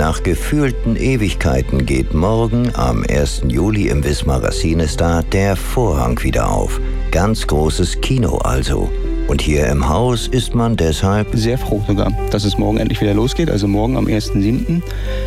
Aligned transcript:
Nach 0.00 0.22
gefühlten 0.22 0.96
Ewigkeiten 0.96 1.84
geht 1.84 2.14
morgen 2.14 2.74
am 2.74 3.04
1. 3.06 3.42
Juli 3.48 3.88
im 3.88 4.02
Wismarer 4.02 4.50
Cinestar 4.50 5.22
der 5.24 5.56
Vorhang 5.56 6.22
wieder 6.22 6.50
auf. 6.50 6.80
Ganz 7.10 7.46
großes 7.46 8.00
Kino 8.00 8.38
also. 8.38 8.90
Und 9.28 9.42
hier 9.42 9.66
im 9.66 9.86
Haus 9.86 10.26
ist 10.26 10.54
man 10.54 10.78
deshalb 10.78 11.28
sehr 11.34 11.58
froh 11.58 11.84
sogar, 11.86 12.10
dass 12.30 12.44
es 12.44 12.56
morgen 12.56 12.78
endlich 12.78 13.02
wieder 13.02 13.12
losgeht. 13.12 13.50
Also 13.50 13.68
morgen 13.68 13.98
am 13.98 14.06
1.7. 14.06 14.80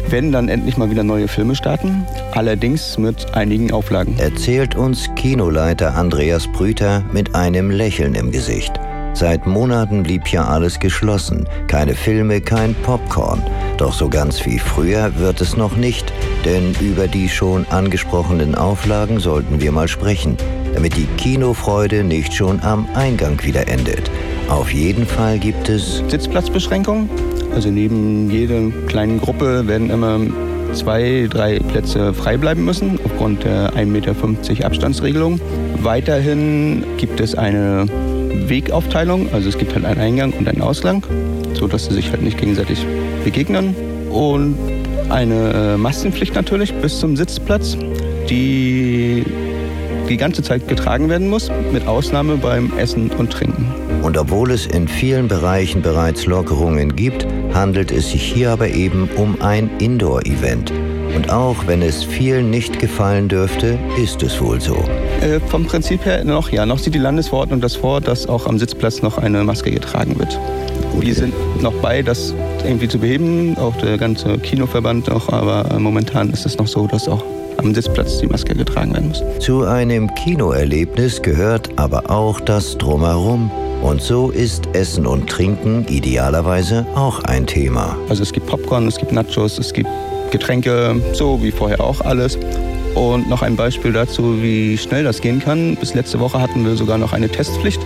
werden 0.09 0.31
dann 0.31 0.49
endlich 0.49 0.75
mal 0.75 0.89
wieder 0.89 1.03
neue 1.03 1.27
Filme 1.27 1.53
starten. 1.53 2.03
Allerdings 2.31 2.97
mit 2.97 3.31
einigen 3.35 3.71
Auflagen. 3.71 4.17
Erzählt 4.17 4.75
uns 4.75 5.07
Kinoleiter 5.15 5.93
Andreas 5.93 6.47
Brüter 6.47 7.05
mit 7.13 7.35
einem 7.35 7.69
Lächeln 7.69 8.15
im 8.15 8.31
Gesicht. 8.31 8.73
Seit 9.13 9.45
Monaten 9.45 10.03
blieb 10.03 10.27
ja 10.27 10.45
alles 10.45 10.79
geschlossen. 10.79 11.47
Keine 11.67 11.93
Filme, 11.93 12.41
kein 12.41 12.75
Popcorn. 12.75 13.41
Doch 13.77 13.93
so 13.93 14.09
ganz 14.09 14.45
wie 14.45 14.59
früher 14.59 15.17
wird 15.17 15.41
es 15.41 15.55
noch 15.55 15.75
nicht, 15.75 16.11
denn 16.45 16.75
über 16.79 17.07
die 17.07 17.29
schon 17.29 17.65
angesprochenen 17.69 18.55
Auflagen 18.55 19.19
sollten 19.19 19.61
wir 19.61 19.71
mal 19.71 19.87
sprechen 19.87 20.37
damit 20.73 20.97
die 20.97 21.05
Kinofreude 21.17 22.03
nicht 22.03 22.33
schon 22.33 22.59
am 22.61 22.87
Eingang 22.93 23.41
wieder 23.43 23.67
endet. 23.67 24.09
Auf 24.49 24.73
jeden 24.73 25.05
Fall 25.05 25.39
gibt 25.39 25.69
es 25.69 26.03
Sitzplatzbeschränkungen. 26.07 27.09
Also 27.53 27.69
neben 27.69 28.29
jeder 28.31 28.69
kleinen 28.87 29.19
Gruppe 29.21 29.67
werden 29.67 29.89
immer 29.89 30.19
zwei, 30.73 31.27
drei 31.29 31.59
Plätze 31.59 32.13
frei 32.13 32.37
bleiben 32.37 32.65
müssen 32.65 32.99
aufgrund 33.05 33.43
der 33.43 33.73
1,50 33.73 33.85
Meter 33.85 34.65
Abstandsregelung. 34.65 35.39
Weiterhin 35.81 36.83
gibt 36.97 37.19
es 37.19 37.35
eine 37.35 37.85
Wegaufteilung, 38.33 39.31
also 39.33 39.49
es 39.49 39.57
gibt 39.57 39.73
halt 39.75 39.85
einen 39.85 39.99
Eingang 39.99 40.33
und 40.33 40.47
einen 40.47 40.61
Ausgang, 40.61 41.05
sodass 41.53 41.85
sie 41.85 41.93
sich 41.93 42.11
halt 42.11 42.21
nicht 42.21 42.37
gegenseitig 42.37 42.85
begegnen. 43.23 43.75
Und 44.09 44.55
eine 45.09 45.73
äh, 45.73 45.77
Maskenpflicht 45.77 46.35
natürlich 46.35 46.73
bis 46.75 46.99
zum 46.99 47.15
Sitzplatz, 47.15 47.77
die 48.29 49.23
die 50.09 50.17
ganze 50.17 50.43
Zeit 50.43 50.67
getragen 50.67 51.09
werden 51.09 51.29
muss, 51.29 51.49
mit 51.71 51.87
Ausnahme 51.87 52.37
beim 52.37 52.71
Essen 52.77 53.09
und 53.11 53.31
Trinken. 53.31 53.65
Und 54.01 54.17
obwohl 54.17 54.51
es 54.51 54.65
in 54.65 54.87
vielen 54.87 55.27
Bereichen 55.27 55.81
bereits 55.81 56.25
Lockerungen 56.25 56.95
gibt, 56.95 57.25
handelt 57.53 57.91
es 57.91 58.11
sich 58.11 58.21
hier 58.21 58.51
aber 58.51 58.67
eben 58.69 59.09
um 59.15 59.41
ein 59.41 59.69
Indoor-Event. 59.79 60.73
Und 61.15 61.31
auch 61.31 61.67
wenn 61.67 61.81
es 61.81 62.03
vielen 62.03 62.49
nicht 62.49 62.79
gefallen 62.79 63.27
dürfte, 63.27 63.77
ist 64.01 64.23
es 64.23 64.41
wohl 64.41 64.59
so. 64.59 64.75
Äh, 65.21 65.39
vom 65.47 65.65
Prinzip 65.65 66.05
her 66.05 66.23
noch 66.23 66.49
ja. 66.49 66.65
Noch 66.65 66.79
sieht 66.79 66.95
die 66.95 66.99
Landesverordnung 66.99 67.61
das 67.61 67.75
vor, 67.75 68.01
dass 68.01 68.27
auch 68.27 68.47
am 68.47 68.57
Sitzplatz 68.57 69.01
noch 69.01 69.17
eine 69.17 69.43
Maske 69.43 69.71
getragen 69.71 70.17
wird. 70.17 70.39
Okay. 70.95 71.07
Wir 71.07 71.15
sind 71.15 71.33
noch 71.61 71.73
bei, 71.75 72.01
das 72.01 72.33
irgendwie 72.65 72.87
zu 72.87 72.99
beheben, 72.99 73.57
auch 73.57 73.75
der 73.77 73.97
ganze 73.97 74.37
Kinoverband 74.37 75.07
noch, 75.07 75.29
aber 75.29 75.79
momentan 75.79 76.29
ist 76.31 76.45
es 76.45 76.57
noch 76.57 76.67
so, 76.67 76.87
dass 76.87 77.07
auch 77.07 77.23
am 77.57 77.73
Sitzplatz 77.73 78.19
die 78.19 78.27
Maske 78.27 78.55
getragen 78.55 78.93
werden 78.93 79.09
muss. 79.09 79.23
Zu 79.39 79.63
einem 79.63 80.13
Kinoerlebnis 80.15 81.21
gehört 81.21 81.69
aber 81.77 82.09
auch 82.09 82.39
das 82.39 82.77
Drumherum. 82.77 83.51
Und 83.81 84.01
so 84.01 84.29
ist 84.29 84.69
Essen 84.73 85.05
und 85.05 85.29
Trinken 85.29 85.85
idealerweise 85.89 86.85
auch 86.95 87.19
ein 87.25 87.45
Thema. 87.45 87.97
Also 88.07 88.23
es 88.23 88.31
gibt 88.31 88.47
Popcorn, 88.47 88.87
es 88.87 88.97
gibt 88.97 89.11
Nachos, 89.11 89.59
es 89.59 89.73
gibt 89.73 89.89
Getränke, 90.33 90.99
so 91.13 91.41
wie 91.41 91.51
vorher 91.51 91.79
auch 91.79 92.01
alles. 92.01 92.37
Und 92.95 93.29
noch 93.29 93.41
ein 93.41 93.55
Beispiel 93.55 93.93
dazu, 93.93 94.41
wie 94.41 94.77
schnell 94.77 95.03
das 95.03 95.21
gehen 95.21 95.39
kann. 95.39 95.75
Bis 95.77 95.93
letzte 95.93 96.19
Woche 96.19 96.41
hatten 96.41 96.65
wir 96.65 96.75
sogar 96.75 96.97
noch 96.97 97.13
eine 97.13 97.29
Testpflicht. 97.29 97.79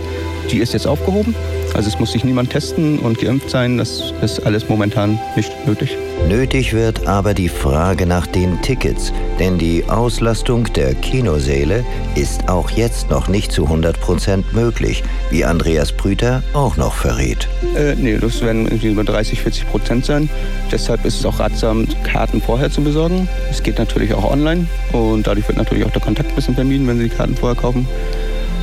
Die 0.50 0.58
ist 0.58 0.72
jetzt 0.72 0.86
aufgehoben. 0.86 1.34
Also 1.74 1.88
es 1.88 1.98
muss 1.98 2.12
sich 2.12 2.24
niemand 2.24 2.50
testen 2.50 2.98
und 2.98 3.18
geimpft 3.20 3.50
sein. 3.50 3.78
Das 3.78 4.12
ist 4.22 4.44
alles 4.46 4.68
momentan 4.68 5.18
nicht 5.36 5.52
nötig. 5.66 5.96
Nötig 6.26 6.72
wird 6.72 7.06
aber 7.06 7.32
die 7.32 7.48
Frage 7.48 8.04
nach 8.04 8.26
den 8.26 8.60
Tickets, 8.60 9.12
denn 9.38 9.56
die 9.56 9.84
Auslastung 9.88 10.64
der 10.72 10.94
Kinosäle 10.94 11.84
ist 12.16 12.48
auch 12.48 12.70
jetzt 12.70 13.08
noch 13.08 13.28
nicht 13.28 13.52
zu 13.52 13.64
100 13.64 13.98
Prozent 14.00 14.52
möglich, 14.52 15.04
wie 15.30 15.44
Andreas 15.44 15.92
Brüter 15.92 16.42
auch 16.52 16.76
noch 16.76 16.94
verrät. 16.94 17.48
Äh, 17.76 17.94
nee, 17.94 18.18
das 18.18 18.42
werden 18.42 18.66
irgendwie 18.66 18.88
über 18.88 19.04
30, 19.04 19.40
40 19.40 19.70
Prozent 19.70 20.04
sein. 20.04 20.28
Deshalb 20.70 21.04
ist 21.04 21.20
es 21.20 21.24
auch 21.24 21.38
ratsam, 21.38 21.86
Karten 22.02 22.42
vorher 22.42 22.70
zu 22.70 22.82
besorgen. 22.82 23.28
Es 23.50 23.62
geht 23.62 23.78
natürlich 23.78 24.12
auch 24.12 24.30
online 24.30 24.66
und 24.92 25.26
dadurch 25.26 25.46
wird 25.48 25.56
natürlich 25.56 25.84
auch 25.84 25.92
der 25.92 26.02
Kontakt 26.02 26.30
ein 26.30 26.34
bisschen 26.34 26.54
vermieden, 26.54 26.86
wenn 26.88 26.98
Sie 26.98 27.08
die 27.08 27.14
Karten 27.14 27.36
vorher 27.36 27.56
kaufen. 27.56 27.86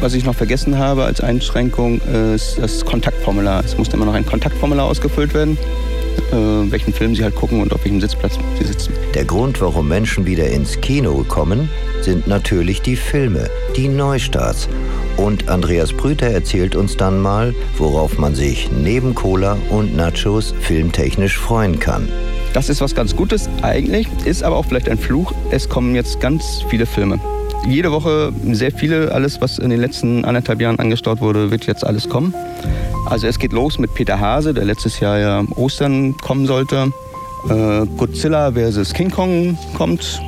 Was 0.01 0.13
ich 0.13 0.23
noch 0.25 0.35
vergessen 0.35 0.77
habe 0.77 1.03
als 1.03 1.21
Einschränkung 1.21 1.99
ist 2.35 2.57
das 2.59 2.85
Kontaktformular. 2.85 3.63
Es 3.63 3.77
muss 3.77 3.87
immer 3.89 4.05
noch 4.05 4.13
ein 4.13 4.25
Kontaktformular 4.25 4.85
ausgefüllt 4.85 5.33
werden 5.33 5.57
äh, 6.31 6.71
welchen 6.71 6.93
Film 6.93 7.15
sie 7.15 7.23
halt 7.23 7.35
gucken 7.35 7.61
und 7.61 7.73
auf 7.73 7.83
welchem 7.83 8.01
Sitzplatz 8.01 8.37
sie 8.59 8.65
sitzen. 8.65 8.93
Der 9.13 9.25
Grund, 9.25 9.61
warum 9.61 9.87
Menschen 9.87 10.25
wieder 10.25 10.47
ins 10.47 10.79
Kino 10.81 11.23
kommen, 11.27 11.69
sind 12.01 12.27
natürlich 12.27 12.81
die 12.81 12.95
Filme, 12.95 13.49
die 13.75 13.87
Neustarts. 13.87 14.67
Und 15.17 15.47
Andreas 15.47 15.93
Brüter 15.93 16.27
erzählt 16.27 16.75
uns 16.75 16.97
dann 16.97 17.21
mal, 17.21 17.55
worauf 17.77 18.17
man 18.17 18.35
sich 18.35 18.69
neben 18.71 19.15
Cola 19.15 19.57
und 19.69 19.95
Nachos 19.95 20.53
filmtechnisch 20.61 21.37
freuen 21.37 21.79
kann. 21.79 22.09
Das 22.53 22.69
ist 22.69 22.81
was 22.81 22.95
ganz 22.95 23.15
Gutes 23.15 23.49
eigentlich, 23.61 24.07
ist 24.25 24.43
aber 24.43 24.57
auch 24.57 24.65
vielleicht 24.65 24.89
ein 24.89 24.97
Fluch. 24.97 25.33
Es 25.51 25.67
kommen 25.67 25.95
jetzt 25.95 26.19
ganz 26.19 26.63
viele 26.69 26.85
Filme. 26.85 27.19
Jede 27.67 27.91
Woche 27.91 28.31
sehr 28.51 28.71
viele, 28.71 29.11
alles 29.11 29.41
was 29.41 29.57
in 29.57 29.71
den 29.71 29.79
letzten 29.79 30.23
anderthalb 30.23 30.61
Jahren 30.61 30.77
angestaut 30.77 31.19
wurde, 31.19 31.49
wird 31.49 31.65
jetzt 31.65 31.85
alles 31.85 32.07
kommen. 32.07 32.33
Also 33.07 33.25
es 33.27 33.39
geht 33.39 33.53
los 33.53 33.79
mit 33.79 33.93
Peter 33.95 34.19
Hase, 34.19 34.53
der 34.53 34.65
letztes 34.65 34.99
Jahr 34.99 35.17
ja 35.17 35.43
Ostern 35.55 36.15
kommen 36.17 36.45
sollte. 36.45 36.91
Äh, 37.49 37.85
Godzilla 37.97 38.51
vs. 38.51 38.93
King 38.93 39.09
Kong 39.09 39.57
kommt 39.75 40.21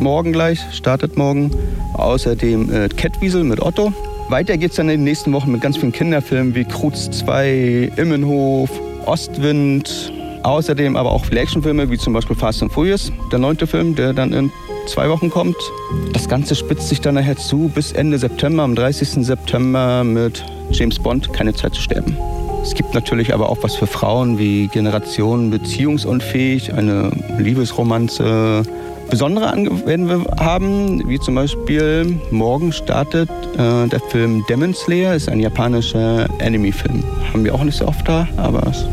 morgen 0.00 0.32
gleich, 0.32 0.60
startet 0.72 1.16
morgen. 1.16 1.50
Außerdem 1.94 2.72
äh, 2.72 2.88
Catwiesel 2.88 3.44
mit 3.44 3.60
Otto. 3.60 3.92
Weiter 4.28 4.56
geht 4.56 4.70
es 4.70 4.76
dann 4.76 4.88
in 4.88 4.98
den 4.98 5.04
nächsten 5.04 5.32
Wochen 5.32 5.52
mit 5.52 5.60
ganz 5.60 5.76
vielen 5.76 5.92
Kinderfilmen 5.92 6.54
wie 6.54 6.64
Kruz 6.64 7.10
2, 7.10 7.92
Immenhof, 7.96 8.70
Ostwind. 9.06 10.12
Außerdem 10.42 10.96
aber 10.96 11.10
auch 11.10 11.28
Actionfilme 11.30 11.90
wie 11.90 11.98
zum 11.98 12.14
Beispiel 12.14 12.36
Fast 12.36 12.62
and 12.62 12.72
Furious, 12.72 13.12
der 13.30 13.38
neunte 13.38 13.66
Film, 13.66 13.94
der 13.94 14.12
dann 14.12 14.32
in 14.32 14.52
zwei 14.90 15.08
Wochen 15.08 15.30
kommt. 15.30 15.56
Das 16.12 16.28
Ganze 16.28 16.54
spitzt 16.54 16.88
sich 16.88 17.00
dann 17.00 17.14
nachher 17.14 17.36
zu 17.36 17.70
bis 17.72 17.92
Ende 17.92 18.18
September, 18.18 18.64
am 18.64 18.74
30. 18.74 19.24
September 19.24 20.02
mit 20.04 20.44
James 20.70 20.98
Bond, 20.98 21.32
keine 21.32 21.54
Zeit 21.54 21.74
zu 21.74 21.80
sterben. 21.80 22.16
Es 22.62 22.74
gibt 22.74 22.92
natürlich 22.92 23.32
aber 23.32 23.48
auch 23.48 23.58
was 23.62 23.76
für 23.76 23.86
Frauen 23.86 24.38
wie 24.38 24.66
Generation 24.66 25.50
beziehungsunfähig, 25.50 26.74
eine 26.74 27.10
Liebesromanze. 27.38 28.64
Besondere 29.08 29.52
werden 29.86 30.08
wir 30.08 30.24
haben, 30.38 31.08
wie 31.08 31.18
zum 31.18 31.36
Beispiel 31.36 32.20
morgen 32.30 32.72
startet 32.72 33.30
äh, 33.54 33.88
der 33.88 34.00
Film 34.10 34.44
Demon 34.48 34.74
Slayer, 34.74 35.14
ist 35.14 35.28
ein 35.28 35.40
japanischer 35.40 36.28
Anime-Film. 36.40 37.02
Haben 37.32 37.44
wir 37.44 37.54
auch 37.54 37.64
nicht 37.64 37.78
so 37.78 37.86
oft 37.86 38.06
da, 38.06 38.28
aber 38.36 38.66
es 38.66 38.78
ist 38.78 38.88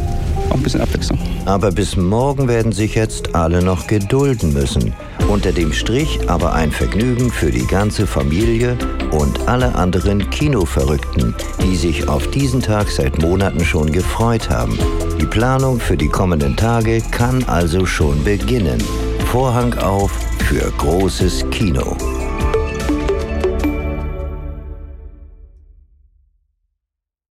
auch 0.49 0.55
ein 0.55 0.63
bisschen 0.63 0.81
Abwechslung. 0.81 1.19
Aber 1.45 1.71
bis 1.71 1.97
morgen 1.97 2.47
werden 2.47 2.71
sich 2.71 2.95
jetzt 2.95 3.35
alle 3.35 3.63
noch 3.63 3.87
gedulden 3.87 4.53
müssen. 4.53 4.93
Unter 5.27 5.51
dem 5.51 5.73
Strich 5.73 6.19
aber 6.27 6.53
ein 6.53 6.71
Vergnügen 6.71 7.29
für 7.29 7.51
die 7.51 7.67
ganze 7.67 8.07
Familie 8.07 8.77
und 9.11 9.47
alle 9.47 9.75
anderen 9.75 10.29
Kinoverrückten, 10.29 11.35
die 11.61 11.75
sich 11.75 12.07
auf 12.07 12.27
diesen 12.31 12.61
Tag 12.61 12.89
seit 12.89 13.21
Monaten 13.21 13.63
schon 13.63 13.91
gefreut 13.91 14.49
haben. 14.49 14.79
Die 15.19 15.25
Planung 15.25 15.79
für 15.79 15.97
die 15.97 16.07
kommenden 16.07 16.55
Tage 16.55 17.01
kann 17.11 17.43
also 17.43 17.85
schon 17.85 18.23
beginnen. 18.23 18.81
Vorhang 19.25 19.77
auf 19.79 20.11
für 20.47 20.71
großes 20.77 21.49
Kino. 21.49 22.16